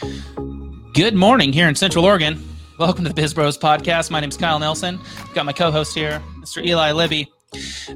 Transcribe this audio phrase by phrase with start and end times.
[0.00, 2.42] Good morning here in Central Oregon.
[2.78, 4.10] Welcome to the Biz Bros podcast.
[4.10, 4.98] My name is Kyle Nelson.
[5.20, 6.64] I've got my co-host here, Mr.
[6.64, 7.30] Eli Libby.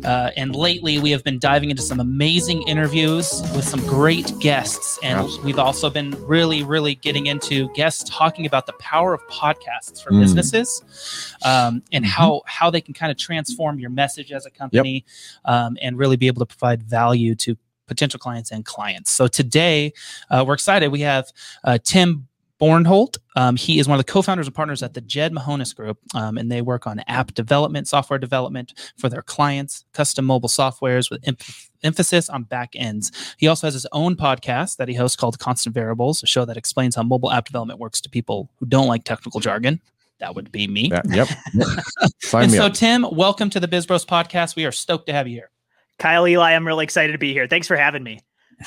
[0.05, 5.01] Uh, and lately, we have been diving into some amazing interviews with some great guests.
[5.03, 5.47] And Absolutely.
[5.47, 10.13] we've also been really, really getting into guests talking about the power of podcasts for
[10.13, 10.21] Mm.
[10.21, 12.09] businesses um, and Mhm.
[12.09, 15.05] how, how they can kind of transform your message as a company
[15.45, 17.57] um, and really be able to provide value to
[17.89, 19.11] potential clients and clients.
[19.11, 19.93] So today,
[20.31, 20.89] uh, we're excited.
[20.89, 21.27] We have
[21.65, 22.29] uh, Tim
[22.61, 23.19] Bornholt.
[23.37, 26.37] Um, he is one of the co-founders and partners at the Jed Mahonis Group, um,
[26.37, 31.27] and they work on app development, software development for their clients, custom mobile softwares with
[31.27, 31.37] em-
[31.85, 33.13] emphasis on back ends.
[33.39, 36.57] He also has his own podcast that he hosts called Constant Variables, a show that
[36.57, 39.81] explains how mobile app development works to people who don't like technical jargon.
[40.19, 40.89] That would be me.
[40.89, 41.29] That- yep.
[42.21, 42.75] Sign and me so, up.
[42.75, 44.57] Tim, welcome to the Biz Bros podcast.
[44.57, 45.51] We are stoked to have you here.
[45.99, 47.47] Kyle Eli, I'm really excited to be here.
[47.47, 48.21] Thanks for having me.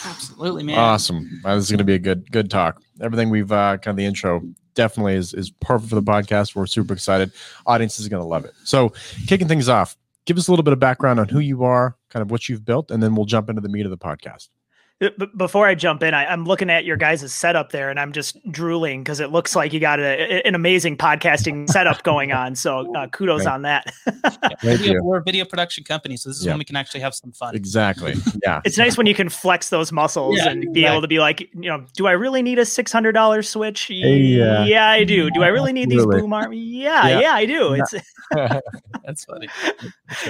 [0.06, 0.78] Absolutely, man.
[0.78, 1.42] Awesome.
[1.44, 2.82] Uh, this is going to be a good good talk.
[3.02, 4.42] Everything we've uh, kind of the intro
[4.74, 6.56] definitely is is perfect for the podcast.
[6.56, 7.32] We're super excited.
[7.66, 8.54] Audience is going to love it.
[8.64, 8.94] So,
[9.28, 12.22] kicking things off, give us a little bit of background on who you are, kind
[12.22, 14.50] of what you've built, and then we'll jump into the meat of the podcast.
[15.02, 18.12] B- before I jump in, I, I'm looking at your guys' setup there, and I'm
[18.12, 22.54] just drooling because it looks like you got a, an amazing podcasting setup going on.
[22.56, 23.92] So uh, kudos Thank- on that.
[24.06, 25.04] Thank Video- you.
[25.04, 26.52] we're a video production company, so this is Yeah.
[26.52, 27.56] when we can actually have some fun.
[27.56, 28.14] Exactly.
[28.44, 28.62] Yeah.
[28.66, 31.42] it's nice when you can flex those muscles Yeah, and be able to be like,
[31.42, 33.90] you know, do I really need a six hundred dollar switch?
[33.90, 34.64] Yeah.
[34.66, 35.30] yeah, I do.
[35.32, 36.22] Do I really need these Absolutely.
[36.22, 36.54] boom arm?
[36.54, 37.20] Yeah, Yeah.
[37.20, 37.76] yeah, I do.
[37.76, 37.84] Yeah.
[37.84, 38.66] It's
[39.04, 39.48] That's funny.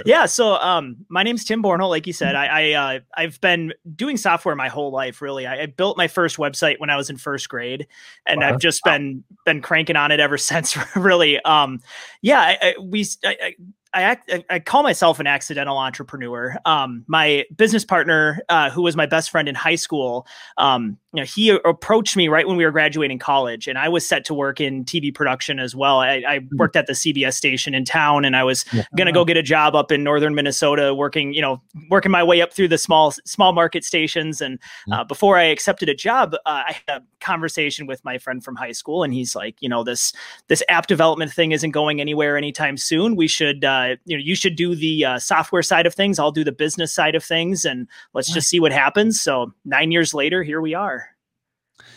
[0.06, 3.74] yeah so um my name's tim bornholt like you said i i uh, i've been
[3.96, 7.10] doing software my whole life really I, I built my first website when i was
[7.10, 7.88] in first grade
[8.28, 8.50] and Wow.
[8.50, 11.80] i've just been been cranking on it ever since really um
[12.22, 13.56] yeah I, I, we I,
[13.94, 16.56] I, I, act, I- I call myself an accidental entrepreneur.
[16.66, 20.26] Um, my business partner, uh, who was my best friend in high school,
[20.58, 24.08] um, you know, he approached me right when we were graduating college, and I was
[24.08, 26.00] set to work in TV production as well.
[26.00, 28.64] I, I worked at the CBS station in town, and I was
[28.96, 32.42] gonna go get a job up in northern Minnesota, working, you know, working my way
[32.42, 34.40] up through the small small market stations.
[34.40, 34.58] And
[34.90, 38.56] uh, before I accepted a job, uh, I had a conversation with my friend from
[38.56, 40.14] high school, and he's like, you know, this
[40.48, 43.18] this app development thing isn't going anywhere anytime soon.
[43.18, 46.20] We should, uh, you know, you should do the uh, software side of things.
[46.20, 49.20] I'll do the business side of things, and let's just see what happens.
[49.22, 51.08] So nine years later, here we are.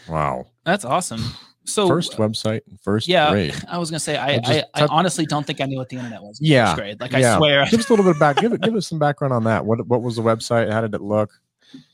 [0.08, 0.46] Wow.
[0.64, 1.22] That's awesome.
[1.66, 3.54] So First website, first yeah, grade.
[3.68, 5.88] I was gonna say I, I just I, I honestly don't think I knew what
[5.88, 6.38] the internet was.
[6.38, 7.00] Yeah, first grade.
[7.00, 7.36] Like yeah.
[7.36, 7.66] I swear.
[7.70, 8.36] Give us a little bit of back.
[8.36, 8.60] Give it.
[8.60, 9.64] Give us some background on that.
[9.64, 10.70] What What was the website?
[10.70, 11.30] How did it look?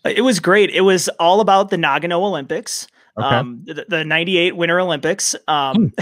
[0.04, 0.70] It was great.
[0.70, 2.88] It was all about the Nagano Olympics.
[3.16, 3.26] Okay.
[3.26, 5.34] Um, the, the 98 Winter Olympics.
[5.48, 5.92] Um,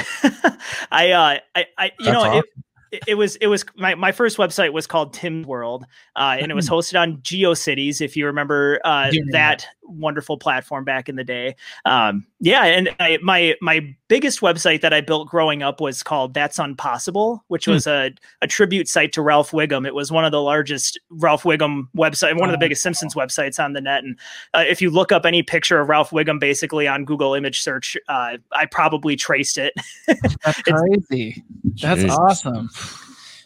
[0.91, 2.38] I, uh, I, I, you That's know, awesome.
[2.38, 2.44] it,
[2.93, 5.87] it, it was, it was my, my first website was called Tim's World.
[6.16, 8.00] Uh, and it was hosted on GeoCities.
[8.00, 9.16] If you remember, uh, Hmm.
[9.16, 11.56] remember that wonderful platform back in the day.
[11.84, 12.65] Um, yeah.
[12.65, 17.41] And I, my, my biggest website that I built growing up was called That's Unpossible,
[17.49, 17.72] which Hmm.
[17.72, 18.12] was a,
[18.43, 19.87] a tribute site to Ralph Wiggum.
[19.87, 23.62] It was one of the largest Ralph Wiggum website, one of the biggest Simpsons websites
[23.62, 24.04] on the net.
[24.04, 24.19] And
[24.54, 27.97] uh, if you look up any picture of Ralph Wiggum, basically on Google image search,
[28.09, 29.72] uh, I probably traced it.
[30.44, 31.43] That's crazy.
[31.81, 32.16] That's Jesus.
[32.19, 32.71] awesome.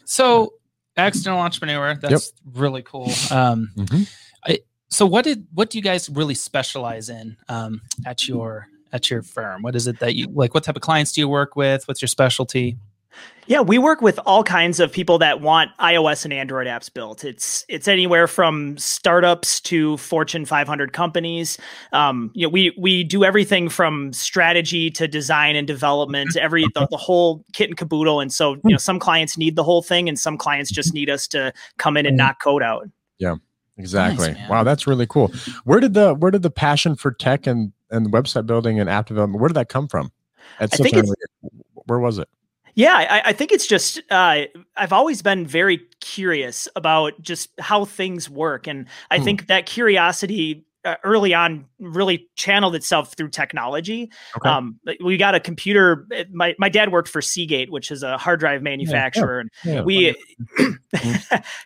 [0.05, 0.53] So
[0.97, 1.95] accidental entrepreneur.
[1.95, 3.09] That's really cool.
[3.31, 4.07] Um, Mhm.
[4.93, 9.23] So what did what do you guys really specialize in um, at your at your
[9.23, 9.63] firm?
[9.63, 10.53] What is it that you like?
[10.53, 11.87] What type of clients do you work with?
[11.87, 12.77] What's your specialty?
[13.45, 17.23] Yeah, we work with all kinds of people that want iOS and Android apps built.
[17.23, 21.57] It's it's anywhere from startups to Fortune 500 companies.
[21.91, 26.87] Um, you know, we we do everything from strategy to design and development, every the,
[26.89, 28.21] the whole kit and caboodle.
[28.21, 31.09] And so, you know, some clients need the whole thing, and some clients just need
[31.09, 32.87] us to come in and knock code out.
[33.77, 34.33] Exactly.
[34.33, 34.49] man.
[34.49, 35.31] wow, that's really cool.
[35.63, 39.07] Where did the Where did the passion for tech and and website building and app
[39.07, 39.41] development?
[39.41, 40.11] Where did that come from?
[40.59, 41.15] At such early-
[41.87, 42.27] where was it?
[42.75, 44.41] Yeah, I, I think it's just uh,
[44.75, 49.23] I've always been very curious about just how things work, and I Hmm.
[49.25, 54.11] think that curiosity uh, early on really channeled itself through technology.
[54.37, 54.49] Okay.
[54.49, 56.05] Um, we got a computer.
[56.15, 59.81] uh, My my dad worked for Seagate, which is a hard drive manufacturer, and Yeah.
[59.81, 60.15] we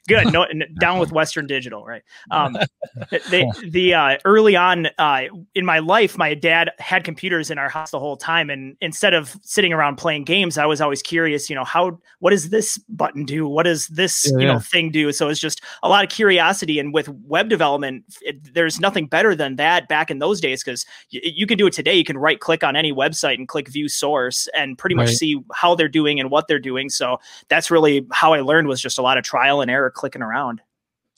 [0.07, 0.45] good no
[0.79, 2.55] down with western digital right um
[3.29, 5.23] they, the uh early on uh
[5.53, 9.13] in my life my dad had computers in our house the whole time and instead
[9.13, 12.77] of sitting around playing games i was always curious you know how what does this
[12.89, 14.59] button do what does this Yeah, you know yeah.
[14.59, 18.79] thing do so it's just a lot of curiosity and with web development it, there's
[18.79, 21.95] nothing better than that back in those days because y- you can do it today
[21.95, 25.15] you can right click on any website and click view source and pretty much Right.
[25.17, 27.19] see how they're doing and what they're doing so
[27.49, 30.61] that's really how I learned was just a lot of trial and error clicking around.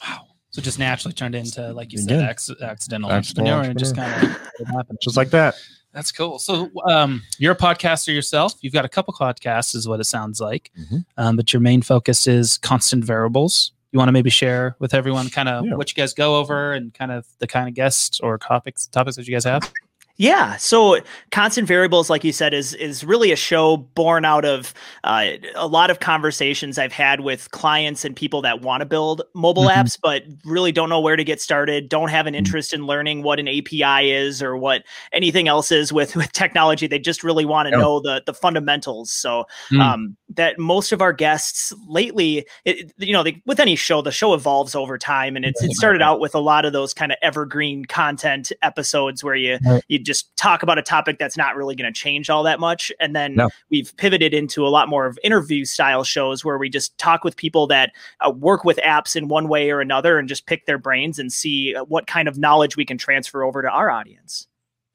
[0.04, 0.28] Wow.
[0.52, 2.22] So just naturally turned into, like you said, Again.
[2.30, 4.98] acc- accidental Accidental entrepreneur, and just kind of happened.
[5.04, 5.54] Just like that.
[5.94, 6.40] That's cool.
[6.40, 8.54] So, um, you're a podcaster yourself.
[8.62, 10.72] You've got a couple podcasts, is what it sounds like.
[10.80, 11.06] Mhm.
[11.18, 13.74] Um, but your main focus is constant variables.
[13.92, 15.74] You want to maybe share with everyone kind of Yeah.
[15.76, 19.16] what you guys go over and kind of the kind of guests or topics topics
[19.16, 19.72] that you guys have.
[20.20, 20.58] Yeah.
[20.58, 21.00] So
[21.32, 24.74] constant variables, like you said, is is really a show born out of
[25.06, 29.22] uh, a lot of conversations I've had with clients and people that want to build
[29.34, 29.76] mobile Mhm.
[29.76, 32.40] apps, but really don't know where to get started, don't have an Mhm.
[32.40, 34.84] interest in learning what an API is or what
[35.14, 36.86] anything else is with with technology.
[36.86, 37.82] They just really want to Yeah.
[37.82, 39.14] know the the fundamentals.
[39.14, 39.80] So Mm.
[39.82, 44.12] um, that most of our guests lately, it, you know, they, with any show, the
[44.12, 47.14] show evolves over time, and it's it started out with a lot of those kind
[47.14, 49.82] of evergreen content episodes where you Right.
[49.88, 52.92] you just talk about a topic that's not really going to change all that much,
[53.00, 53.50] and then No.
[53.70, 57.36] we've pivoted into a lot more of interview style shows where we just talk with
[57.38, 57.92] people that
[58.26, 61.32] uh, work with apps in one way or another, and just pick their brains and
[61.32, 64.48] see uh, what kind of knowledge we can transfer over to our audience.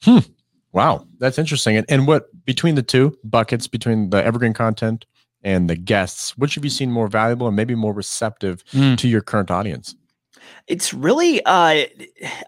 [0.02, 0.18] Hmm.
[0.72, 1.76] Wow, that's interesting.
[1.76, 5.06] And, and what between the two buckets, between the evergreen content
[5.42, 8.98] and the guests, which have you seen more valuable and maybe more receptive Mm.
[8.98, 9.94] to your current audience?
[10.66, 11.84] It's really uh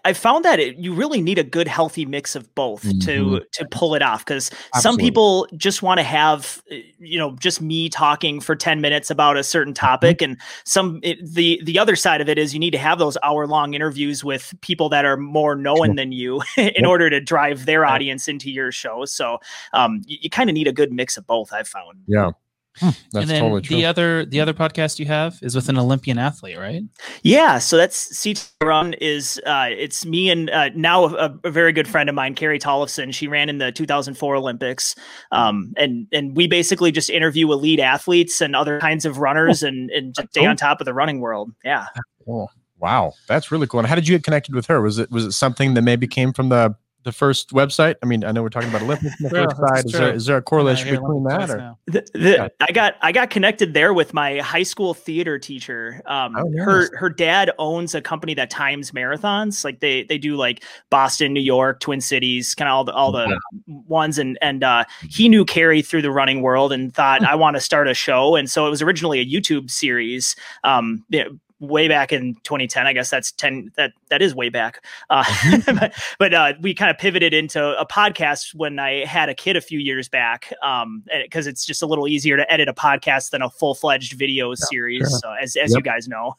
[0.05, 3.65] i found that it, you really need a good healthy mix of both to to
[3.71, 4.49] pull it off because
[4.81, 9.09] some people just want to have uh, you know just me talking for 10 minutes
[9.11, 12.59] about a certain topic and some it, the the other side of it is you
[12.59, 15.95] need to have those hour long interviews with people that are more known Sure.
[15.95, 16.85] than you in Yep.
[16.87, 19.37] order to drive their audience into your show so
[19.73, 22.31] um you, you kind of need a good mix of both i've found Yeah.
[22.79, 23.75] Hmm, That's and then totally true.
[23.75, 26.83] the other the other podcast you have is with an Olympian athlete, right?
[27.23, 31.71] Yeah, so that's CT Run is uh, it's me and uh, now a, a very
[31.71, 33.13] good friend of mine, Carrie Tollefson.
[33.13, 34.95] She ran in the 2004 Olympics,
[35.31, 39.89] um, and and we basically just interview elite athletes and other kinds of runners and
[39.91, 40.49] and just stay cool.
[40.49, 41.51] on top of the running world.
[41.63, 41.87] Yeah.
[42.25, 42.51] Cool.
[42.79, 43.79] Wow, that's really cool.
[43.79, 44.81] And how did you get connected with her?
[44.81, 46.75] Was it was it something that maybe came from the
[47.07, 47.95] the first website?
[48.03, 50.15] I mean, I know we're talking about Olympics the True, first that's side.
[50.15, 51.49] Is there, there a correlation I hear between that?
[51.49, 51.75] Or?
[51.87, 52.47] The, the, Yeah.
[52.59, 56.01] I got I got connected there with my high school theater teacher.
[56.05, 56.65] Um, Oh, nice.
[56.65, 59.63] Her her dad owns a company that times marathons.
[59.63, 63.11] Like they they do like Boston, New York, Twin Cities, kind of all the all
[63.11, 63.39] the
[63.87, 64.17] ones.
[64.17, 67.61] And and uh, he knew Carrie through the running world and thought I want to
[67.61, 68.35] start a show.
[68.35, 70.35] And so it was originally a YouTube series.
[70.63, 71.25] Um, yeah,
[71.59, 75.23] way back in 2010 i guess that's 10 that that is way back uh,
[75.65, 79.55] but, but uh, we kind of pivoted into a podcast when i had a kid
[79.55, 83.31] a few years back um because it's just a little easier to edit a podcast
[83.31, 85.19] than a full-fledged video series sure.
[85.19, 85.77] so as, as Yep.
[85.79, 86.35] you guys know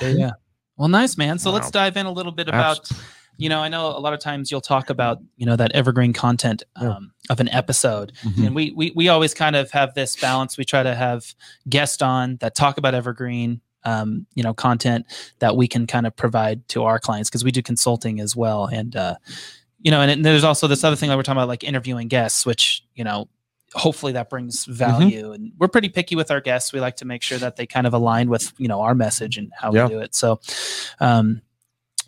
[0.00, 0.30] Yeah.
[0.78, 1.38] Well, nice, man.
[1.38, 3.02] So let's dive in a little bit about, Abs-
[3.36, 6.12] you know, I know a lot of times you'll talk about, you know, that evergreen
[6.14, 6.92] content Yeah.
[6.96, 8.12] um, of an episode.
[8.22, 8.46] Mhm.
[8.46, 10.56] And we, we, we always kind of have this balance.
[10.56, 11.34] We try to have
[11.68, 15.06] guests on that talk about evergreen, um, you know, content
[15.40, 18.66] that we can kind of provide to our clients because we do consulting as well.
[18.66, 19.16] And, uh,
[19.80, 22.08] you know, and, and there's also this other thing that we're talking about, like interviewing
[22.08, 23.28] guests, which, you know,
[23.74, 27.22] hopefully that brings value and we're pretty picky with our guests we like to make
[27.22, 29.84] sure that they kind of align with you know our message and how Yeah.
[29.84, 30.40] we do it so
[31.00, 31.40] um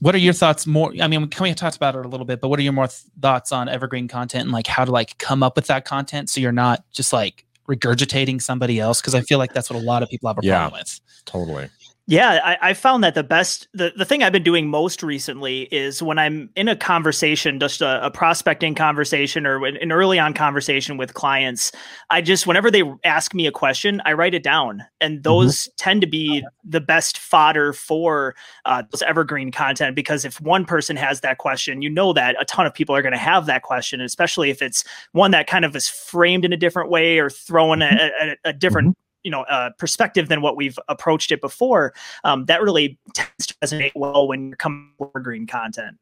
[0.00, 2.42] what are your thoughts more i mean can we talk about it a little bit
[2.42, 5.16] but what are your more th- thoughts on evergreen content and like how to like
[5.16, 9.22] come up with that content so you're not just like regurgitating somebody else because i
[9.22, 10.58] feel like that's what a lot of people have a Yeah.
[10.68, 11.68] problem with Totally.
[12.06, 15.62] Yeah, I, I found that the best, the, the thing I've been doing most recently
[15.72, 20.34] is when I'm in a conversation, just a, a prospecting conversation or an early on
[20.34, 21.72] conversation with clients,
[22.10, 24.84] I just, whenever they ask me a question, I write it down.
[25.00, 25.22] And mm-hmm.
[25.22, 28.34] those tend to be the best fodder for
[28.66, 32.44] uh, those evergreen content because if one person has that question, you know that a
[32.44, 35.64] ton of people are going to have that question, especially if it's one that kind
[35.64, 37.96] of is framed in a different way or thrown mm-hmm.
[37.96, 39.03] a, a, a different mm-hmm.
[39.24, 41.92] You know uh, perspective than what we've approached it before
[42.24, 45.96] um, that really tends to resonate well when you're coming for green content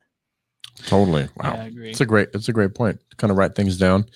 [0.87, 1.29] Totally.
[1.37, 1.55] Wow.
[1.55, 2.99] yeah, i agree It's a great it's a great point.
[3.11, 4.07] To kind of write things down.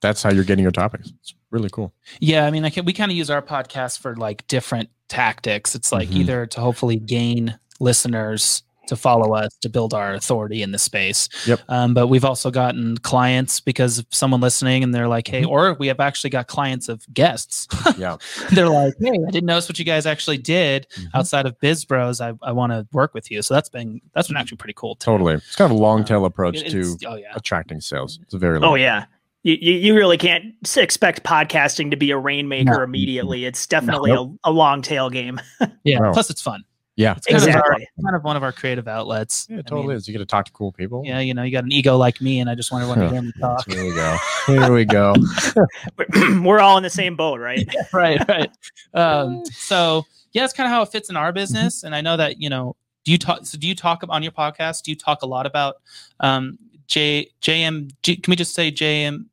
[0.00, 1.12] That's how you're getting your topics.
[1.20, 1.92] It's really cool.
[2.20, 5.74] Yeah, I mean, I can, we kind of use our podcast for like different tactics.
[5.74, 6.16] It's like Mhm.
[6.16, 11.28] either to hopefully gain listeners to follow us to build our authority in the space.
[11.46, 11.60] Yep.
[11.68, 15.48] Um, but we've also gotten clients because of someone listening and they're like, hey, Mhm.
[15.48, 17.66] or we have actually got clients of guests.
[17.98, 18.18] Yeah.
[18.52, 21.06] they're like, hey, I didn't notice what you guys actually did Mhm.
[21.14, 22.20] outside of Biz Bros.
[22.20, 23.42] I, I want to work with you.
[23.42, 24.94] So that's been that's been actually pretty cool.
[24.96, 25.04] Too.
[25.06, 25.34] Totally.
[25.34, 27.32] It's kind of a long tail approach to oh yeah.
[27.34, 28.18] attracting sales.
[28.22, 28.72] It's a very long.
[28.72, 29.06] oh yeah
[29.42, 30.44] you, you, you really can't
[30.76, 32.82] expect podcasting to be a rainmaker No.
[32.82, 34.36] immediately it's definitely Nope.
[34.44, 35.40] a, a long tail game
[35.84, 36.00] Yeah.
[36.00, 36.12] Wow.
[36.12, 36.62] Plus it's fun.
[37.00, 37.14] Yeah.
[37.16, 39.46] It's kind, of, our- kind of one of our creative outlets.
[39.48, 40.06] Yeah, it totally mean, is.
[40.06, 41.02] You get to talk to cool people.
[41.02, 43.14] Yeah, you know, you got an ego like me, and I just want everyone to
[43.14, 43.66] hear me talk.
[43.66, 44.16] Here we go.
[44.46, 45.14] Here we go.
[46.42, 48.50] we're all in the same boat right right, right.
[48.92, 51.84] Um, so yeah, that's kind of how it fits in our business.
[51.84, 53.46] And I know that you know, do you talk?
[53.46, 54.82] So do you talk on your podcast?
[54.82, 55.76] Do you talk a lot about
[56.20, 58.22] um, J JMG.
[58.22, 59.24] Can we just say JM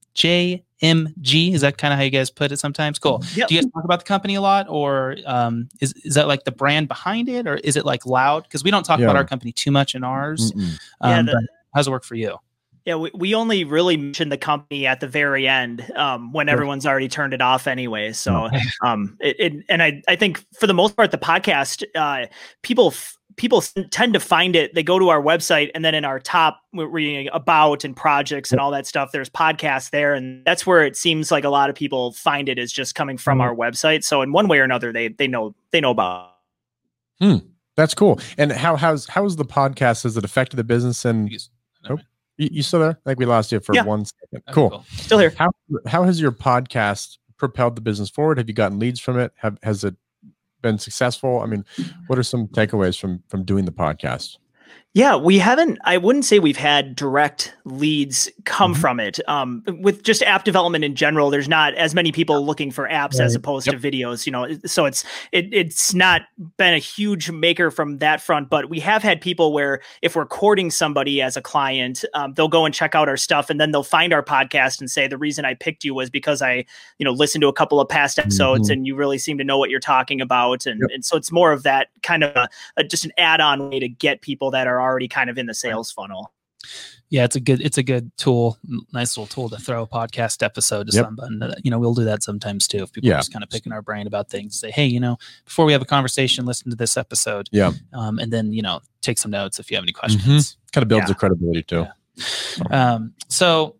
[0.81, 1.53] JMG?
[1.53, 2.99] Is that kind of how you guys put it sometimes?
[2.99, 3.23] Cool.
[3.35, 3.47] Yep.
[3.47, 6.43] Do you guys talk about the company a lot, or um, is is that like
[6.43, 8.43] the brand behind it, or is it like loud?
[8.43, 10.51] Because we don't talk about our company too much in ours.
[10.51, 10.79] Mm-mm.
[11.03, 11.43] Yeah, Um, the- but
[11.73, 12.37] how does it work for you?
[12.85, 16.53] Yeah, we, we only really mention the company at the very end um, when Sure.
[16.53, 18.13] everyone's already turned it off anyway.
[18.13, 18.49] So,
[18.81, 22.27] um, it, it and I I think for the most part the podcast uh,
[22.61, 24.73] people f- people tend to find it.
[24.75, 28.51] They go to our website and then in our top we're reading about and projects
[28.51, 29.11] and all that stuff.
[29.13, 32.59] There's podcasts there, and that's where it seems like a lot of people find it
[32.59, 34.03] is just coming from our website.
[34.03, 36.31] So in one way or another, they they know they know about.
[37.21, 37.37] Hmm,
[37.75, 38.19] that's cool.
[38.37, 40.03] And how how's how's the podcast?
[40.03, 41.05] Has it affected the business?
[41.05, 41.39] And You-
[41.89, 41.97] Oh,
[42.37, 42.99] you, you still there?
[43.05, 43.83] I think we lost you for Yeah.
[43.83, 44.43] one second.
[44.49, 44.83] Okay, Cool.
[44.89, 45.33] Still here.
[45.37, 45.51] How
[45.85, 48.37] how has your podcast propelled the business forward?
[48.39, 49.31] Have you gotten leads from it?
[49.37, 49.95] Have has it
[50.61, 51.41] been successful?
[51.41, 51.65] I mean,
[52.07, 54.37] what are some takeaways from from doing the podcast?
[54.97, 55.77] Yeah, we haven't.
[55.83, 58.77] I wouldn't say we've had direct leads come Mhm.
[58.79, 59.19] from it.
[59.27, 63.19] Um, with just app development in general, there's not as many people looking for apps
[63.19, 63.35] as Right.
[63.35, 64.25] opposed to videos.
[64.25, 66.23] You know, so it's it, it's not
[66.57, 68.49] been a huge maker from that front.
[68.49, 72.47] But we have had people where if we're courting somebody as a client, um, they'll
[72.47, 75.15] go and check out our stuff, and then they'll find our podcast and say the
[75.19, 76.65] reason I picked you was because I
[76.97, 78.73] you know listened to a couple of past episodes Mhm.
[78.73, 80.89] and you really seem to know what you're talking about, and Yep.
[80.91, 83.87] and so it's more of that kind of a, a just an add-on way to
[83.87, 86.33] get people that are already kind of in the sales funnel.
[87.09, 88.57] Yeah, it's a good it's a good tool,
[88.91, 91.05] nice little tool to throw a podcast episode to Yep.
[91.05, 91.39] somebody.
[91.41, 92.83] Uh, You know, we'll do that sometimes too.
[92.83, 93.15] If people Yeah.
[93.15, 95.71] are just kind of picking our brain about things, say, hey, you know, before we
[95.71, 97.47] have a conversation, listen to this episode.
[97.51, 97.71] Yeah.
[97.93, 100.57] Um, and then you know, take some notes if you have any questions.
[100.73, 101.07] Kind of builds Yeah.
[101.07, 101.85] the credibility too.
[102.71, 102.93] Yeah.
[102.95, 103.75] Um, so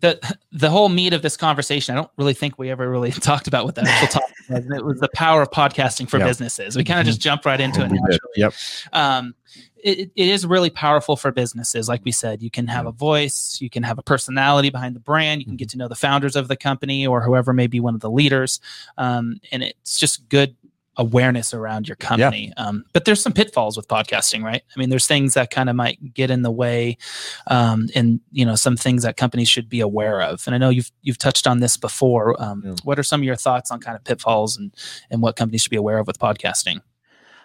[0.00, 0.20] the
[0.52, 3.64] the whole meat of this conversation, I don't really think we ever really talked about
[3.64, 4.64] what the actual topic was.
[4.64, 6.26] and It was the power of podcasting for Yeah.
[6.26, 6.76] businesses.
[6.76, 7.90] We kind of just jumped right into it.
[7.90, 8.18] Naturally.
[8.36, 8.54] Yep.
[8.92, 9.34] um,
[9.82, 11.88] it, it- is really powerful for businesses.
[11.88, 15.00] Like we said, you can have a voice, you can have a personality behind the
[15.00, 17.80] brand, you can get to know the founders of the company or whoever may be
[17.80, 18.60] one of the leaders,
[18.98, 20.56] um, and it's just good
[20.98, 22.52] awareness around your company.
[22.58, 24.62] Um, but there's some pitfalls with podcasting, right?
[24.76, 26.98] I mean, there's things that kind of might get in the way,
[27.46, 30.42] um, and you know, some things that companies should be aware of.
[30.46, 32.40] And I know you've you've touched on this before.
[32.42, 32.74] Um, Yeah.
[32.84, 34.74] What are some of your thoughts on kind of pitfalls and
[35.10, 36.82] and what companies should be aware of with podcasting?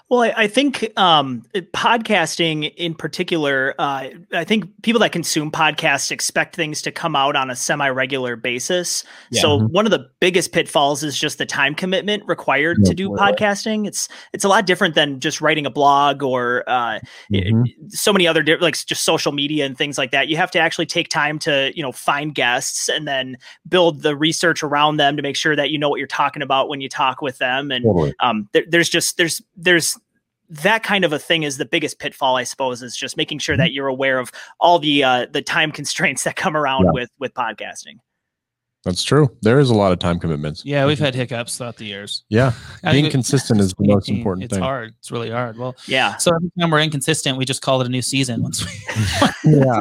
[0.09, 6.11] Well, I, I think um, podcasting in particular, uh, I think people that consume podcasts
[6.11, 9.03] expect things to come out on a semi regular basis.
[9.31, 9.41] Yeah.
[9.41, 9.71] So Mhm.
[9.71, 13.35] one of the biggest pitfalls is just the time commitment required Yeah, to do right.
[13.35, 13.85] podcasting.
[13.85, 16.99] It's it's a lot different than just writing a blog or uh,
[17.33, 17.65] Mhm.
[17.89, 20.29] so many other like just social media and things like that.
[20.29, 23.35] You have to actually take time to you know find guests and then
[23.67, 26.69] build the research around them to make sure that you know what you're talking about
[26.69, 28.13] when you talk with them and Totally.
[28.21, 29.96] um, there, there's just there's there's
[30.49, 33.57] that kind of a thing is the biggest pitfall i suppose is just making sure
[33.57, 36.91] that you're aware of all the uh the time constraints that come around Yeah.
[36.91, 37.95] with with podcasting
[38.85, 39.27] That's true.
[39.41, 40.63] There is a lot of time commitments.
[40.63, 42.23] Yeah, we've had hiccups throughout the years.
[42.29, 42.53] Yeah.
[42.83, 44.63] Being think it- consistent is the most important it's thing.
[44.63, 44.93] hard.
[44.99, 45.57] It's really hard.
[45.57, 48.41] Well, yeah so every time we're inconsistent, we just call it a new season.
[48.43, 48.71] Once we,
[49.59, 49.79] Yeah.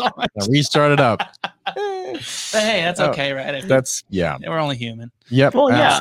[0.00, 1.20] Now restart it up.
[1.64, 3.54] but hey, that's Oh, okay, right?
[3.54, 4.36] I mean, That's yeah.
[4.44, 5.12] we're only human.
[5.28, 5.54] Yep.
[5.54, 6.00] well yeah.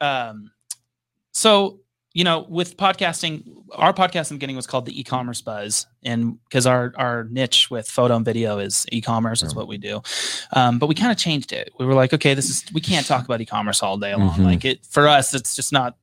[0.00, 0.52] Um,
[1.32, 1.80] so
[2.12, 6.42] you know, with podcasting, our podcast in the beginning was called the e-commerce buzz, and
[6.44, 10.02] because our our niche with photo and video is e-commerce, is what we do.
[10.52, 11.72] Um, but we kind of changed it.
[11.78, 14.30] We were like, okay, this is we can't talk about e-commerce all day long.
[14.38, 14.44] Mhm.
[14.44, 15.96] Like it for us, it's just not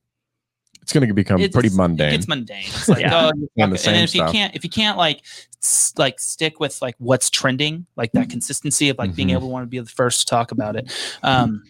[0.80, 2.12] It's going to become it's- pretty mundane.
[2.12, 2.64] gets mundane.
[2.64, 3.26] It's like, Yeah.
[3.34, 4.32] oh, And the same and if you stuff.
[4.32, 5.20] can't, if you can't like,
[5.62, 9.32] s- like stick with like what's trending, like that consistency of like being Mhm.
[9.32, 10.90] able to want to be the first to talk about it.
[11.22, 11.62] Um,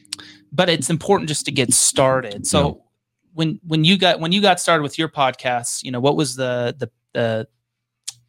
[0.52, 2.46] but it's important just to get started.
[2.46, 2.84] So
[3.34, 6.36] when when you got when you got started with your podcast, you know, what was
[6.36, 7.48] the the the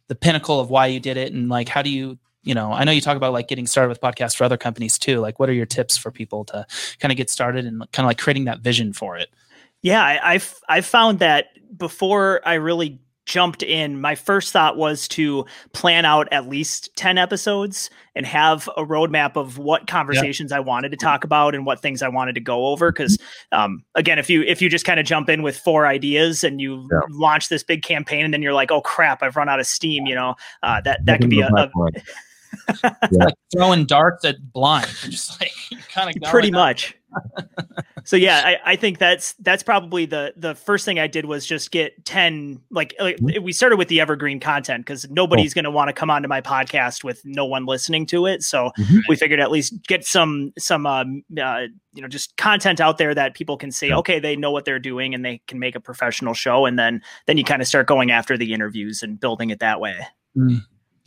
[0.08, 2.84] the pinnacle of why you did it, and like how do you you know, I
[2.84, 5.18] know you talk about like getting started with podcasts for other companies too.
[5.18, 6.66] Like, what are your tips for people to
[6.98, 9.28] kind of get started and kind of like creating that vision for it?
[9.82, 12.98] yeah I, i've i've found that before i really
[13.30, 18.68] jumped in my first thought was to plan out at least 10 episodes and have
[18.76, 22.34] a roadmap of what conversations i wanted to talk about and what things i wanted
[22.34, 23.16] to go over because
[23.52, 26.60] um, again if you if you just kind of jump in with four ideas and
[26.60, 26.98] you Yeah.
[27.10, 30.06] launch this big campaign and then you're like oh crap i've run out of steam
[30.06, 30.34] you know
[30.64, 31.70] uh, that that could be a, a
[33.12, 34.88] like throwing darts at blind.
[35.02, 35.52] You're just like
[35.92, 36.96] kind of pretty much
[38.04, 41.44] so yeah I, I think that's that's probably the the first thing i did was
[41.46, 43.42] just get 10 like, like Mhm.
[43.42, 46.40] we started with the evergreen content because nobody's going to want to come onto my
[46.40, 49.00] podcast with no one listening to it so Mhm.
[49.08, 51.62] we figured at least get some some um, uh,
[51.92, 53.96] you know just content out there that people can say Yeah.
[53.98, 57.02] okay they know what they're doing and they can make a professional show and then
[57.26, 59.98] then you kind of start going after the interviews and building it that way
[60.34, 60.58] Yeah,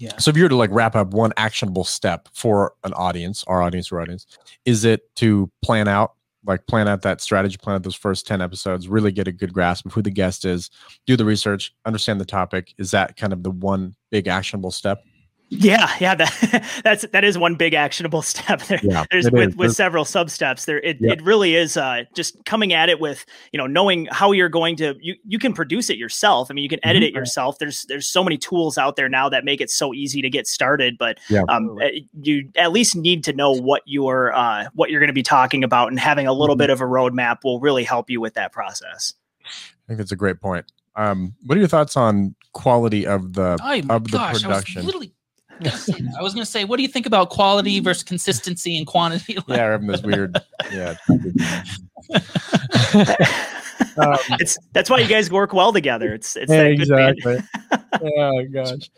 [0.04, 0.18] Yeah.
[0.18, 3.62] So if you were to like wrap up one actionable step for an audience, our
[3.62, 4.28] audience or audience,
[4.66, 8.42] is it to plan out, like plan out that strategy, plan out those first 10
[8.42, 10.70] episodes, really get a good grasp of who the guest is,
[11.08, 12.74] do the research, understand the topic.
[12.78, 15.02] Is that kind of the one big actionable step?
[15.50, 18.62] Yeah, yeah, that that's that is one big actionable step.
[18.64, 19.56] There, Yeah, there's with, is.
[19.56, 20.66] with There's- several sub steps.
[20.66, 21.20] There, it, Yep.
[21.20, 24.76] it really is uh, just coming at it with you know knowing how you're going
[24.78, 26.50] to you you can produce it yourself.
[26.50, 27.08] I mean, you can edit Mhm.
[27.08, 27.60] it yourself.
[27.60, 30.48] There's there's so many tools out there now that make it so easy to get
[30.48, 30.98] started.
[30.98, 31.44] But Yeah.
[31.50, 31.88] um, uh,
[32.22, 35.64] you at least need to know what you're uh, what you're going to be talking
[35.64, 36.60] about, and having a little Mhm.
[36.60, 39.14] bit of a roadmap will really help you with that process.
[39.46, 39.50] I
[39.88, 40.66] think that's a great point.
[40.96, 44.78] Um, what are your thoughts on quality of the Oh of the gosh, production?
[44.80, 45.23] I was literally gonna say that.
[45.62, 49.34] I was going to say, what do you think about quality versus consistency and quantity?
[49.34, 50.38] yeah, we're having this weird,
[50.72, 50.96] yeah.
[53.98, 56.14] Um, it's that's why you guys work well together.
[56.14, 58.10] It's it's Yeah, that good man- exactly.
[58.18, 58.90] oh gosh.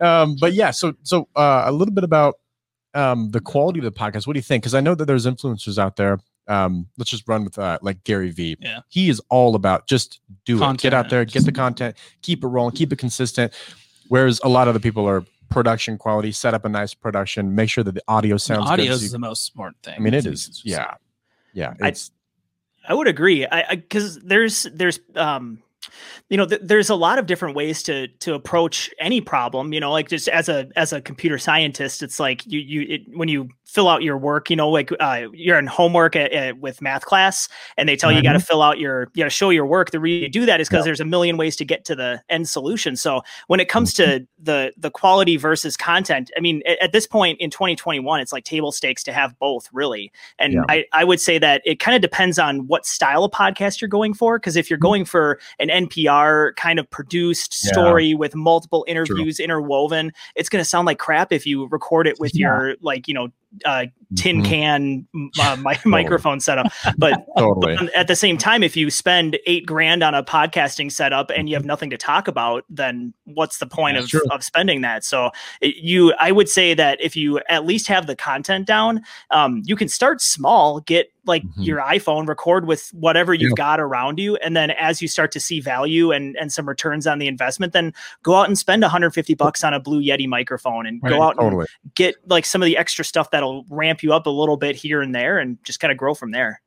[0.00, 2.36] Um, but yeah, so so uh, a little bit about
[2.94, 4.26] um, the quality of the podcast.
[4.26, 4.62] What do you think?
[4.62, 6.18] Because I know that there's influencers out there.
[6.46, 8.56] Um, let's just run with uh, like Gary Vee.
[8.60, 8.80] Yeah.
[8.88, 12.48] he is all about just do it, get out there, get the content, keep it
[12.48, 13.52] rolling, keep it consistent.
[14.08, 17.70] Whereas a lot of the people are production quality, set up a nice production, make
[17.70, 19.02] sure that the audio sounds Audio good.
[19.02, 19.94] is so the most important thing.
[19.96, 20.62] I mean, It's- is.
[20.64, 20.94] Yeah,
[21.52, 21.74] yeah.
[21.82, 22.10] I- It's
[22.86, 23.46] I would agree.
[23.46, 25.62] I because there's there's um
[26.28, 29.80] you know th- there's a lot of different ways to to approach any problem you
[29.80, 33.28] know like just as a as a computer scientist it's like you you it, when
[33.28, 36.80] you fill out your work you know like uh, you're in homework at, at, with
[36.80, 38.46] math class and they tell you you got to mm-hmm.
[38.46, 40.68] fill out your you got to show your work the reason you do that is
[40.68, 43.92] because there's a million ways to get to the end solution so when it comes
[43.92, 44.18] mm-hmm.
[44.18, 48.32] to the the quality versus content i mean at, at this point in 2021 it's
[48.32, 50.64] like table stakes to have both really and Yeah.
[50.68, 53.88] I, I would say that it kind of depends on what style of podcast you're
[53.88, 54.38] going for.
[54.38, 54.86] Because if you're mm-hmm.
[54.86, 57.72] going for an NPR kind of produced Yeah.
[57.72, 62.18] story with multiple interviews interwoven, it's going to sound like crap if you record it
[62.18, 62.46] with Yeah.
[62.46, 63.28] your like you know
[63.64, 64.44] uh, tin Mhm.
[64.44, 65.06] can
[65.40, 66.72] uh, mi- microphone setup.
[66.98, 67.76] But totally.
[67.76, 71.48] but at the same time, if you spend eight grand on a podcasting setup and
[71.48, 74.30] you have nothing to talk about, then what's the point That's of, true.
[74.30, 75.04] of spending that?
[75.04, 79.02] So it- you, I would say that if you at least have the content down,
[79.30, 81.52] um, you can start small, get like Mhm.
[81.66, 83.54] your iPhone, record with whatever you've Yeah.
[83.56, 87.06] got around you, and then as you start to see value and and some returns
[87.06, 90.86] on the investment, then go out and spend 150 bucks on a Blue Yeti microphone
[90.86, 94.12] and Right, go out and get like some of the extra stuff that'll ramp you
[94.12, 96.60] up a little bit here and there, and just kind of grow from there.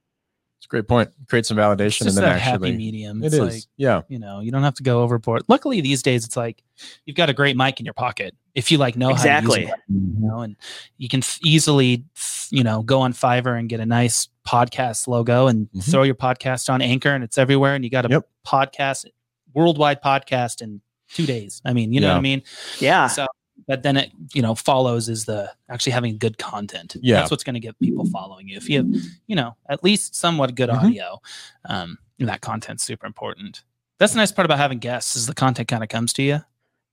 [0.60, 1.12] It's a great point.
[1.28, 3.22] Create some It's validation and just then that happy medium.
[3.24, 4.02] It It's like yeah.
[4.10, 6.63] you know you don't have to go overboard luckily these days it's like
[7.06, 9.65] you've got a great mic in your pocket if you like know Exactly.
[9.65, 10.56] how to use it, you know and
[10.98, 12.04] you can easily
[12.50, 15.91] you know go on fiverr and get a nice podcast logo and Mhm.
[15.91, 18.28] throw your podcast on anchor and it's everywhere and you got a Yep.
[18.46, 19.06] podcast
[19.54, 22.41] worldwide podcast in two days i mean you know what i mean
[22.80, 23.08] Yeah.
[23.08, 23.28] so
[23.67, 27.17] but then it you know follows is the actually having good content Yeah.
[27.17, 28.88] that's what's going to get people following you if you have
[29.28, 30.84] you know at least somewhat good Mhm.
[30.84, 31.22] audio
[31.65, 33.63] um that content's super important
[34.00, 36.39] that's the nice part about having guests is the content kind of comes to you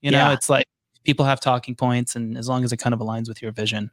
[0.02, 0.32] you know Yeah.
[0.32, 0.66] it's like
[1.04, 3.90] people have talking points and as long as it kind of aligns with your vision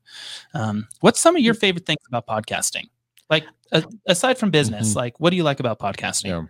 [0.53, 2.85] um what's some of your favorite things about podcasting
[3.29, 4.95] like a aside from business Mhm.
[4.95, 6.43] like what do you like about podcasting Yeah.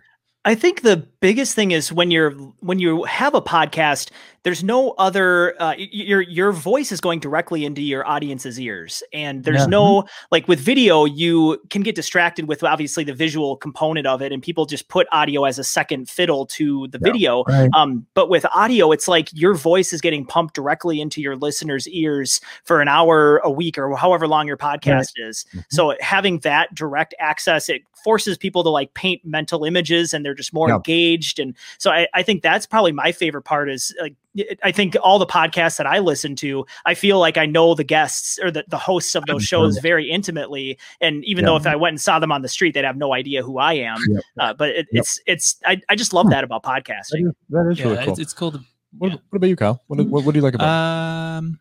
[0.44, 4.10] I think the biggest thing is when you're when you have a podcast,
[4.44, 9.44] there's no other uh, your your voice is going directly into your audience's ears, and
[9.44, 9.66] there's Yeah.
[9.66, 14.32] no like with video you can get distracted with obviously the visual component of it,
[14.32, 17.12] and people just put audio as a second fiddle to the Yeah.
[17.12, 17.44] video.
[17.44, 17.70] Right.
[17.72, 21.86] Um, but with audio, it's like your voice is getting pumped directly into your listeners'
[21.88, 25.46] ears for an hour a week or however long your podcast is.
[25.54, 25.64] Mhm.
[25.70, 30.34] So having that direct access, it forces people to like paint mental images and they're
[30.34, 30.74] just more Yeah.
[30.76, 31.38] engaged.
[31.38, 34.14] And so I, I think that's probably my favorite part is like,
[34.62, 37.84] I think all the podcasts that I listen to, I feel like I know the
[37.84, 40.78] guests or the, the hosts of those shows very intimately.
[41.02, 41.50] And even Yeah.
[41.50, 43.58] though if I went and saw them on the street, they'd have no idea who
[43.58, 43.98] I am.
[44.08, 44.22] Yep.
[44.40, 45.00] Uh, but it, Yep.
[45.02, 47.28] it's, it's, I, I just love that about That podcasting.
[47.28, 48.12] is, that is yeah really cool.
[48.12, 48.60] it's, it's cool to
[48.98, 49.16] what, yeah.
[49.28, 49.82] what about you, Kyle?
[49.88, 51.58] What, do- what, what do you like about um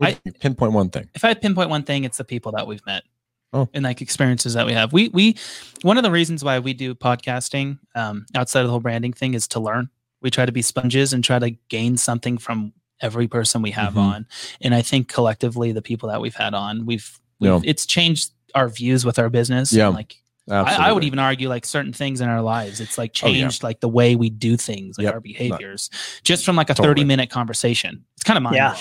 [0.00, 0.18] it?
[0.24, 1.08] What- pinpoint one thing?
[1.14, 3.04] if I pinpoint one thing, it's the people that we've met.
[3.52, 3.68] Oh.
[3.74, 4.92] And like experiences that we have.
[4.94, 5.36] We we
[5.82, 9.34] one of the reasons why we do podcasting um, outside of the whole branding thing
[9.34, 9.90] is to learn.
[10.22, 13.94] We try to be sponges and try to gain something from every person we have
[13.94, 13.98] Mhm.
[13.98, 14.26] on.
[14.60, 17.60] And I think collectively, the people that we've had on, we've, we've Yeah.
[17.64, 19.72] it's changed our views with our business.
[19.72, 19.88] and, Yeah.
[19.88, 20.16] like
[20.50, 22.80] I, I would even argue like certain things in our lives.
[22.80, 23.42] It's like Oh, yeah.
[23.42, 25.14] changed like the way we do things, like Yep.
[25.14, 25.88] our behaviors,
[26.24, 26.88] just from like a Totally.
[26.88, 28.04] 30 minute conversation.
[28.16, 28.56] It's kind of mind.
[28.56, 28.76] Yeah.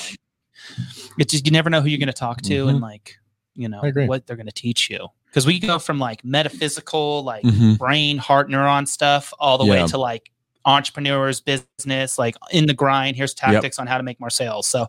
[1.18, 2.82] It's just, you never know who you're going to talk to and Mhm.
[2.82, 3.16] like,
[3.56, 5.08] you know, what they're going to teach you.
[5.34, 7.78] Cause we go from like metaphysical, like Mhm.
[7.78, 9.84] brain, heart, neuron stuff all the Yeah.
[9.84, 10.30] way to like
[10.66, 14.88] entrepreneurs business like in the grind here's tactics on how to make more sales so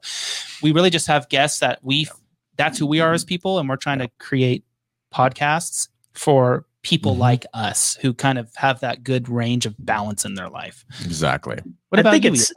[0.62, 2.06] we really just have guests that we
[2.56, 4.64] that's who we are as people and we're trying to create
[5.14, 7.18] podcasts for people Mhm.
[7.18, 11.58] like us who kind of have that good range of balance in their life Exactly.
[11.90, 12.52] what I about think you it's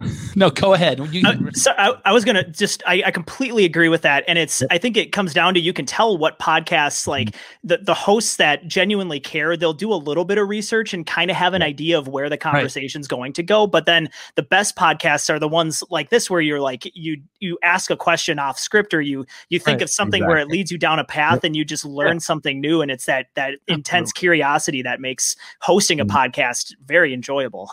[0.36, 1.00] no go ahead.
[1.12, 4.24] You, Uh, so I, I was gonna just I, I completely agree with that.
[4.28, 7.34] And it's i think it comes down to you can tell what podcasts like
[7.64, 11.30] the, the hosts that genuinely care they'll do a little bit of research and kind
[11.30, 13.66] of have an idea of where the conversation's going to go.
[13.66, 17.58] But then the best podcasts are the ones like this where you're like you you
[17.64, 20.70] ask a question off script or you you think Right, of something where it leads
[20.70, 24.12] you down a path and you just learn something new and it's that that intense
[24.12, 26.10] curiosity that makes hosting a Mhm.
[26.10, 27.72] podcast very enjoyable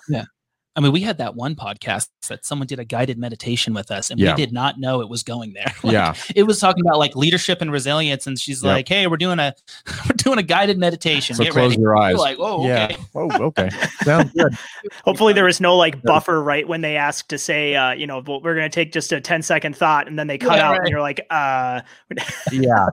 [0.78, 4.12] I mean, we had that one podcast that someone did a guided meditation with us,
[4.12, 4.32] and Yeah.
[4.36, 5.74] we did not know it was going there.
[5.84, 6.14] Like, yeah.
[6.36, 8.70] it was talking about like leadership and resilience, and she's Yep.
[8.74, 9.54] like, "Hey, we're doing a
[10.06, 11.36] we're doing a guided meditation.
[11.36, 12.16] So Get close ready." your eyes.
[12.16, 12.86] We're like, "Oh, Yeah.
[12.86, 13.70] okay." Oh, okay.
[14.04, 14.54] Sounds good.
[15.06, 18.18] Hopefully there was no like buffer right when they asked to say, uh, you know,
[18.26, 20.72] we're going to take just a 10 second thought and then they cut Yeah, out
[20.72, 20.80] right.
[20.82, 21.82] and you're like, uh,
[22.52, 22.88] Yeah.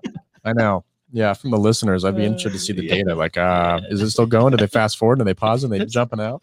[0.44, 0.84] I know.
[1.12, 1.34] Yeah.
[1.34, 3.14] From the listeners, I'd be interested to see the data.
[3.14, 4.52] Like, uh, is it still going?
[4.52, 6.42] Do they fast forward and they pause and they jumping out?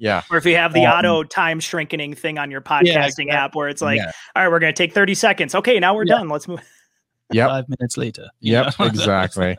[0.00, 0.22] Yeah.
[0.30, 3.30] or if you have the Um, auto time shrinking thing on your podcasting exactly.
[3.30, 4.10] app where it's like, yeah.
[4.34, 5.54] all right, we're going to take 30 seconds.
[5.54, 6.16] Okay, now we're Yeah.
[6.16, 6.28] done.
[6.28, 6.60] Let's move.
[7.32, 7.48] Yep.
[7.48, 8.26] Five minutes later.
[8.40, 8.74] Yep.
[8.80, 8.86] know?
[8.86, 9.56] Exactly.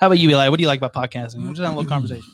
[0.00, 0.48] How about you, Eli?
[0.48, 1.42] What do you like about podcasting?
[1.42, 2.32] We're just having a little conversation.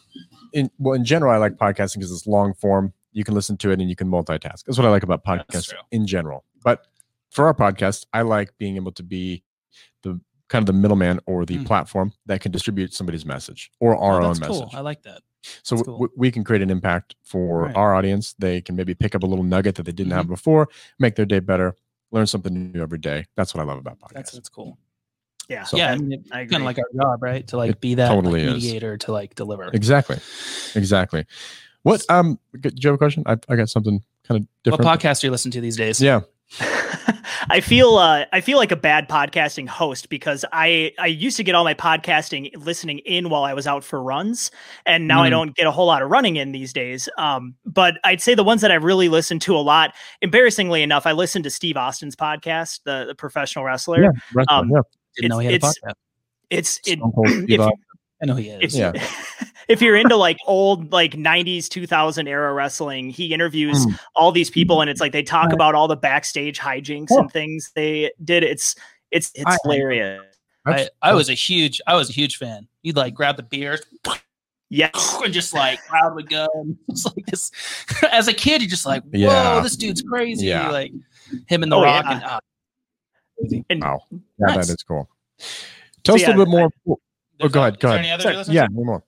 [0.52, 3.70] in well in general i like podcasting because it's long form you can listen to
[3.70, 6.86] it and you can multitask that's what i like about That's podcasts in general but
[7.30, 9.42] for our podcast i like being able to be
[10.02, 11.66] the kind of the middleman or the Mm.
[11.66, 14.60] platform that can distribute somebody's message or our Oh, own that's cool.
[14.60, 15.20] message I like that.
[15.62, 17.76] So that's w- we can create an impact for Right.
[17.76, 20.16] our audience they can maybe pick up a little nugget that they didn't Mm-hmm.
[20.18, 21.74] have before make their day better
[22.12, 24.78] learn something new every day that's what i love about podcasts That's that's cool.
[25.48, 25.62] Yeah.
[25.62, 27.46] So- yeah, I mean, I kind of like our job, right?
[27.48, 28.54] To like It be that like, totally is.
[28.54, 29.70] mediator to like deliver.
[29.72, 30.16] exactly
[30.74, 31.24] exactly
[31.82, 34.84] what um do you have a question i, I got something kind of different.
[34.84, 36.00] What podcast do you listen to these days?
[36.00, 36.20] yeah
[37.50, 41.42] I feel uh, I feel like a bad podcasting host because I I used to
[41.44, 44.50] get all my podcasting listening in while I was out for runs,
[44.86, 45.30] and now I Mm.
[45.30, 47.08] don't get a whole lot of running in these days.
[47.18, 51.06] Um, but I'd say the ones that I really listen to a lot, embarrassingly enough,
[51.06, 54.02] I listen to Steve Austin's podcast, the, the professional wrestler.
[54.02, 54.80] yeah, wrestling, Um, yeah.
[55.16, 55.94] Didn't know he had a It's- podcast.
[56.48, 57.78] It's it, Stone Cold Steve if- Austin.
[58.22, 58.74] I know he is.
[58.74, 59.08] if, Yeah.
[59.68, 63.98] if you're into like old like 90s 2000 era wrestling he interviews Mm.
[64.14, 65.54] all these people and it's like they talk Right.
[65.54, 67.20] about all the backstage hijinks Cool.
[67.20, 68.74] and things they did it's
[69.10, 70.22] it's it's I- hilarious
[70.66, 72.66] I, I was a huge I was a huge fan.
[72.82, 73.78] He'd like grab the beer
[74.68, 74.90] Yeah,
[75.24, 76.48] and just like crowd would go.
[76.88, 77.52] It's like this
[78.10, 79.60] as a kid, you're just like, whoa, Yeah.
[79.60, 80.46] this dude's crazy.
[80.46, 80.70] Yeah.
[80.70, 80.92] Like
[81.46, 82.12] him and the Oh, rock yeah.
[82.14, 82.40] and ah,
[83.70, 84.02] and Wow.
[84.10, 84.66] Yeah, Nice.
[84.66, 85.08] that is cool.
[86.02, 86.98] Tell us yeah, a little bit more.
[87.40, 87.80] Oh, there's go a- ahead.
[87.80, 88.00] Go ahead.
[88.00, 88.72] any others Sorry, yeah, to?
[88.72, 89.04] one more.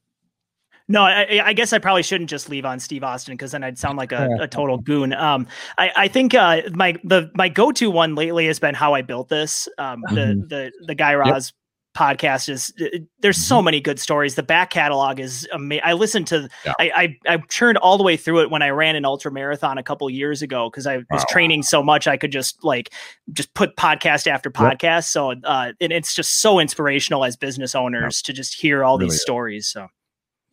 [0.89, 3.79] no I, I guess i probably shouldn't just leave on steve austin because then i'd
[3.79, 7.91] sound like a, a total goon um i, I think uh my the my go-to
[7.91, 10.49] one lately has been how i built this um the Mhm.
[10.49, 11.53] the the guy Raz
[11.99, 12.73] podcast is
[13.21, 16.73] there's so many good stories the back catalog is amazing i listened to Yeah.
[16.79, 16.91] I,
[17.27, 19.83] I i churned all the way through it when i ran an ultra marathon a
[19.83, 21.25] couple years ago because i was Wow.
[21.29, 22.93] training so much i could just like
[23.33, 28.23] just put podcast after podcast so uh and it's just so inspirational as business owners
[28.23, 29.23] to just hear all Really these is.
[29.23, 29.89] stories so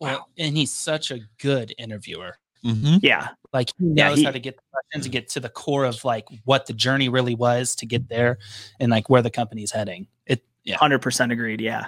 [0.00, 2.36] well, and he's such a good interviewer.
[2.64, 2.96] Mm-hmm.
[3.02, 5.48] yeah Like he Yeah, knows he- how to get the questions to get to the
[5.48, 8.38] core of like what the journey really was to get there
[8.80, 10.08] and like where the company's heading.
[10.26, 10.76] It yeah.
[10.76, 11.86] 100% agreed yeah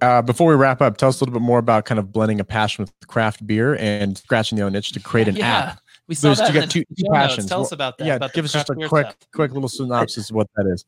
[0.00, 2.40] Uh, before we wrap up, tell us a little bit more about kind of blending
[2.40, 5.46] a passion with craft beer and scratching the own niche to create an yeah.
[5.72, 5.80] app.
[6.08, 7.46] We saw There's- that you in got two- two passions.
[7.46, 8.06] Tell us about that.
[8.06, 9.16] yeah, about the give us just a quick, stuff.
[9.34, 10.84] quick little synopsis of what that is.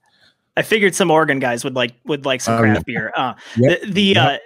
[0.56, 2.72] I figured some Oregon guys would like would like some Oh, yeah.
[2.72, 3.12] craft beer.
[3.14, 3.80] Uh, Yep.
[3.82, 4.16] The, the Yep.
[4.16, 4.38] uh,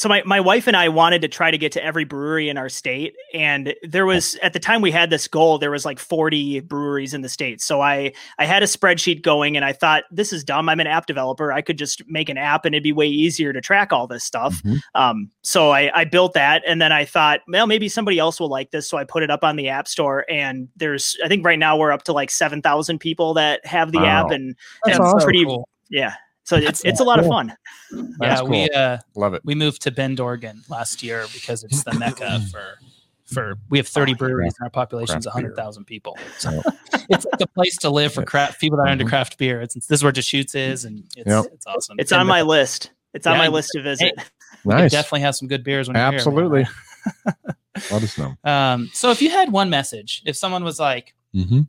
[0.00, 2.56] so my my wife and I wanted to try to get to every brewery in
[2.56, 5.98] our state, and there was at the time we had this goal, there was like
[5.98, 7.60] forty breweries in the state.
[7.60, 10.70] So I I had a spreadsheet going, and I thought this is dumb.
[10.70, 11.52] I'm an app developer.
[11.52, 14.24] I could just make an app, and it'd be way easier to track all this
[14.24, 14.62] stuff.
[14.62, 14.78] Mhm.
[14.94, 18.48] Um, so I, I built that, and then I thought, well, maybe somebody else will
[18.48, 18.88] like this.
[18.88, 21.76] So I put it up on the App Store, and there's, I think right now
[21.76, 24.24] we're up to like seven thousand people that have the Wow.
[24.24, 25.20] app, and That's and awesome.
[25.26, 25.68] pretty, cool.
[25.90, 26.14] yeah.
[26.50, 27.32] So it's That's it's a lot of cool.
[27.32, 27.56] fun.
[27.92, 29.42] Yeah, That's we uh Love it.
[29.44, 32.80] we moved to Bend, Oregon last year because it's the mecca for
[33.24, 36.18] for we have 30 Oh, breweries and our population is Craft 100,000 people.
[36.38, 36.60] So
[37.08, 39.10] it's like a place to live for craft people that are into Mhm.
[39.10, 39.60] craft beer.
[39.60, 41.44] It's this is where Deschutes is and it's Yep.
[41.52, 41.96] it's awesome.
[42.00, 42.90] It's And on my list.
[43.14, 44.12] It's on Yeah, my list to visit.
[44.64, 44.90] we Nice.
[44.90, 46.14] definitely have some good beers when you're here.
[46.18, 46.66] Absolutely.
[47.92, 48.34] Let us know.
[48.42, 51.60] Um, so if you had one message, if someone was like, Mm-hmm.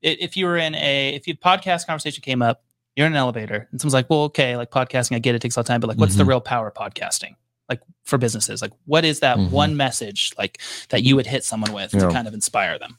[0.00, 2.62] if you were in a, if your podcast conversation came up,
[2.98, 5.56] you're in an elevator, and someone's like, well, okay, like podcasting, I get it takes
[5.56, 6.28] a lot of time, but like, what's the Mhm.
[6.28, 7.36] real power of podcasting?
[7.70, 8.62] like for businesses?
[8.62, 9.50] Like, what is that Mhm.
[9.50, 10.58] one message like
[10.88, 12.00] that you would hit someone with Yeah.
[12.00, 12.98] to kind of inspire them?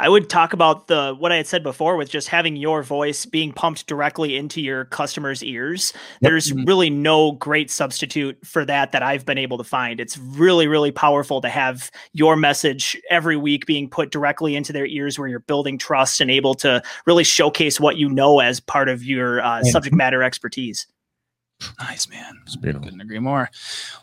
[0.00, 3.26] I would talk about the what I had said before with just having your voice
[3.26, 5.92] being pumped directly into your customers' ears.
[6.22, 6.66] There's Mhm.
[6.66, 10.00] really no great substitute for that that I've been able to find.
[10.00, 14.86] It's really really powerful to have your message every week being put directly into their
[14.86, 18.88] ears where you're building trust and able to really showcase what you know as part
[18.88, 20.86] of your uh, subject matter expertise.
[21.78, 22.38] Nice, man.
[22.46, 22.84] It's beautiful.
[22.86, 23.50] Couldn't agree more.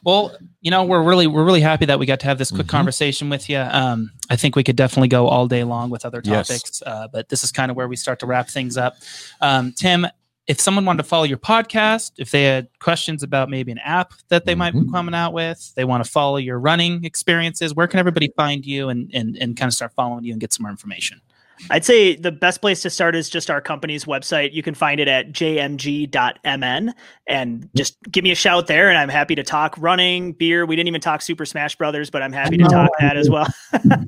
[0.03, 2.67] Well, you know, we're really we're really happy that we got to have this quick
[2.67, 2.71] Mhm.
[2.71, 3.57] conversation with you.
[3.59, 6.47] Um, I think we could definitely go all day long with other Yes.
[6.47, 8.97] topics, uh, but this is kind of where we start to wrap things up.
[9.41, 10.05] Um, Tim,
[10.47, 14.13] if someone wanted to follow your podcast, if they had questions about maybe an app
[14.29, 14.91] that they might be Mhm.
[14.91, 18.89] coming out with, they want to follow your running experiences, where can everybody find you
[18.89, 21.21] and and and kind of start following you and get some more information?
[21.69, 24.53] I'd say the best place to start is just our company's website.
[24.53, 26.93] You can find it at jmg.mn
[27.27, 30.65] and just give me a shout there and I'm happy to talk running, beer.
[30.65, 33.47] We didn't even talk Super Smash Brothers, but I'm happy to talk that as well.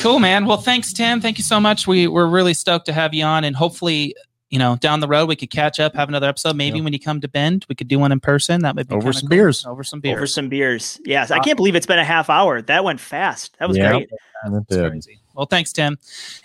[0.00, 0.46] Cool, man.
[0.46, 1.20] Well, thanks, Tim.
[1.20, 1.86] Thank you so much.
[1.86, 4.14] We we're really stoked to have you on, and hopefully,
[4.50, 6.56] you know, down the road we could catch up, have another episode.
[6.56, 6.84] Maybe Yeah.
[6.84, 8.62] when you come to Bend, we could do one in person.
[8.62, 9.28] That would be Over some cool.
[9.30, 9.64] beers.
[9.66, 10.16] Over some beers.
[10.16, 11.00] Over some beers.
[11.04, 11.30] Yes.
[11.30, 12.60] I uh, can't believe it's been a half hour.
[12.62, 13.56] That went fast.
[13.58, 13.90] That was Yeah.
[13.92, 14.10] great.
[14.44, 15.18] And it crazy.
[15.36, 15.98] Well, thanks, Tim.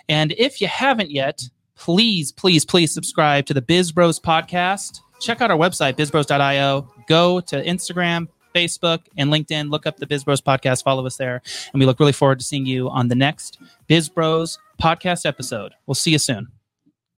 [0.08, 5.00] And if you haven't yet, please, please, please subscribe to the Biz Bros podcast.
[5.20, 6.88] Check out our website, bizbros.io.
[7.08, 9.70] Go to Instagram, Facebook, and LinkedIn.
[9.70, 10.82] Look up the Biz Bros podcast.
[10.82, 11.42] Follow us there.
[11.72, 15.74] And we look really forward to seeing you on the next Biz Bros podcast episode.
[15.86, 16.48] We'll see you soon.